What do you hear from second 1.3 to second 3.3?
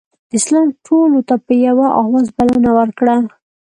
په یوه اواز بلنه ورکړه.